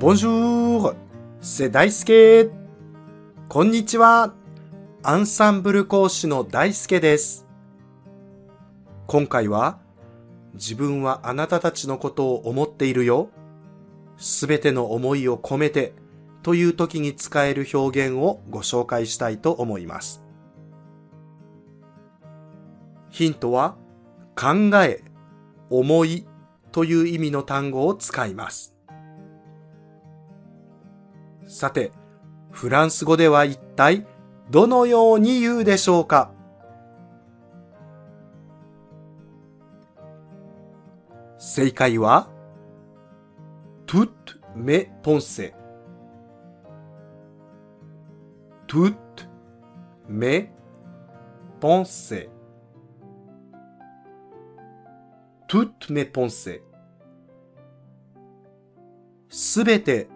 [0.00, 0.94] Bonjour!
[1.40, 2.52] C'est 大輔
[3.48, 4.32] こんにちは
[5.02, 7.48] アンサンブル講師の大輔です。
[9.08, 9.80] 今回は、
[10.54, 13.30] 自分はあなたたちのことを思っているよ。
[14.18, 15.94] すべての思いを込めて
[16.44, 20.22] という時に使える表現をご紹介したいと思います。
[23.10, 23.74] ヒントは、
[24.36, 25.02] 考え、
[25.70, 26.24] 思い
[26.70, 28.77] という意味の単語を使います。
[31.48, 31.92] さて、
[32.50, 34.06] フランス語では一体
[34.50, 36.30] どのように言うでしょうか
[41.38, 42.28] 正解は、
[43.86, 45.54] toutes mes pensées
[48.66, 49.26] toutes
[50.06, 50.50] mes
[51.60, 52.28] pensées
[55.48, 56.60] toutes mes pensées
[59.30, 60.08] すべて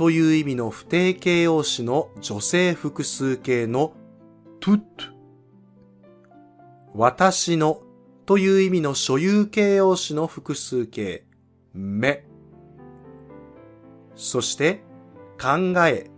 [0.00, 3.92] という意味の不定形容詞の女性複数形の
[4.58, 4.80] tout
[6.94, 7.82] 私の
[8.24, 11.26] という意味の所有形容詞の複数形
[11.74, 12.24] め
[14.14, 14.82] そして
[15.38, 16.10] 考え、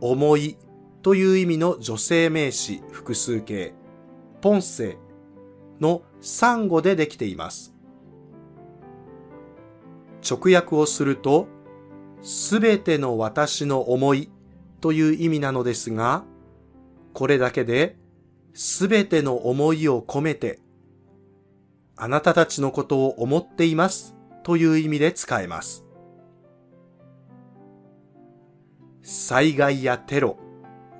[0.00, 0.56] 思い
[1.02, 3.72] という意味の女性名詞複数形
[4.40, 4.98] ポンセ
[5.80, 7.72] の3語でできています。
[10.28, 11.46] 直訳をすると、
[12.22, 14.30] すべての私の思い
[14.80, 16.24] という意味なのですが、
[17.12, 17.96] これだけで、
[18.54, 20.60] すべての思いを込めて、
[21.96, 25.84] あなたたちのことを思っていますという意味で使えます。
[29.02, 30.36] 災害やテロ、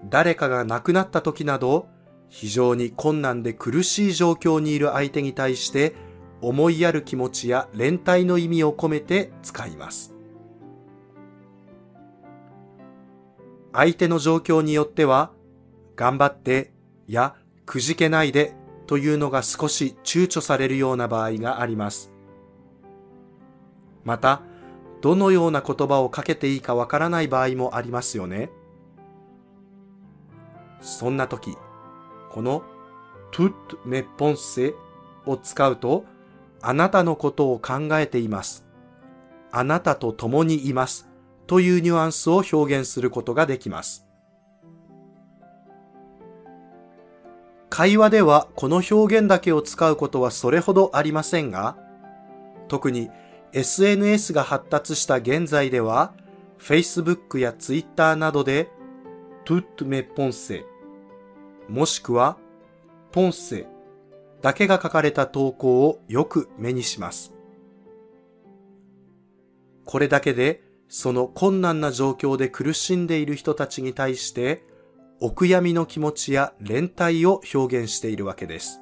[0.09, 1.89] 誰かが亡くなった時など、
[2.29, 5.95] 非常に困難で苦しい状況にいる相手に対して、
[6.41, 10.18] 思いやる気持ちや連帯の意味を込めて使います。
[13.73, 15.33] 相手の状況によっては、
[15.97, 16.73] 頑張って
[17.07, 17.35] や
[17.67, 18.55] くじけないで
[18.87, 22.13] というのが少し躊躇されるような場合があります。
[24.05, 24.43] また、
[25.01, 28.51] どのような言葉をかけていいかわからない場合もありますよね。
[30.81, 31.57] そんな時、
[32.31, 32.63] この
[33.31, 33.53] tout
[33.85, 34.75] mes pensées
[35.27, 36.05] を使うと、
[36.63, 38.67] あなたのことを考えています。
[39.53, 41.08] あなたと共にいます。
[41.49, 44.07] というニュアンスを表現することができます。
[47.71, 51.77] 会話ではこの表現だけを使うことはそれほどありませんが、
[52.69, 53.11] 特に
[53.53, 56.13] SNS が発達した現在では、
[56.59, 58.69] Facebook や Twitter などで、
[59.45, 60.65] toutes mes pensées
[61.69, 62.37] もしくは、
[63.11, 63.67] ポンセ
[64.43, 67.33] だけが書かれた投稿をよく目にします。
[69.87, 74.65] これだけで、その困難な状況で苦しんでいる人たちに対して、
[75.21, 78.81] お悔やみの気持ちや連帯を表現しているわけです。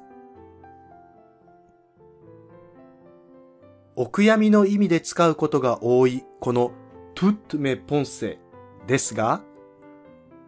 [3.95, 6.71] お悔やみの意味で使うことが多いこの
[7.15, 8.37] toutes mes pensées
[8.85, 9.41] ですが、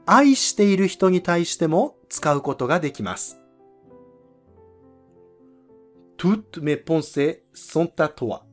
[0.06, 3.40] 愛している人に対しても使うことができます。
[6.18, 8.48] toutes mes pensées sont à toi.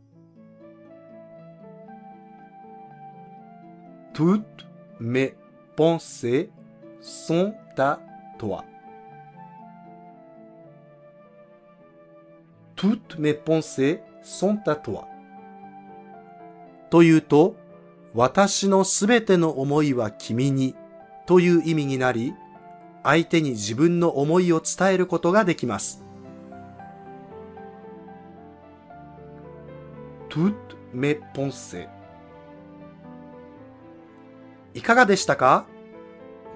[4.16, 4.66] Toutes
[4.99, 5.34] mes
[5.77, 6.49] pensées
[7.03, 8.00] sont à
[8.38, 8.65] toi.
[12.76, 15.06] toutes mes pensées sont à toi.
[16.88, 17.56] というと、
[18.15, 20.75] 私のすべての思いは君に
[21.26, 22.32] という意味になり、
[23.03, 26.03] 相手に自分の思いを伝えることができます。
[30.31, 30.55] toutes
[30.94, 31.95] mes pensées
[34.76, 35.64] いかがでしたか？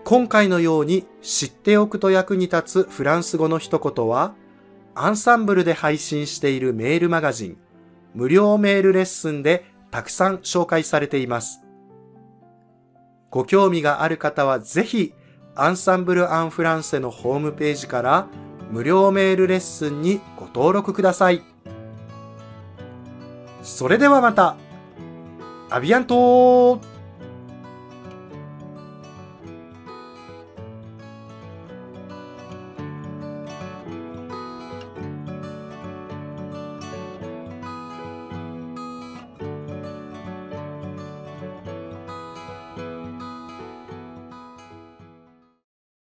[0.04, 4.34] 今回のように知っておくと役に立つフランス語の一言は、
[4.94, 7.56] アンサンブルで配信しているメールマガジン、
[8.14, 11.62] 無料メールレッスンでたくさん紹介されています。
[13.30, 15.14] ご興味がある方はぜひ、
[15.54, 18.26] アンサンブル・アン・フランセのホームページから
[18.70, 21.42] 無料メールレッスンにご登録ください。
[23.62, 24.56] それではまた、
[25.70, 26.89] アビアントー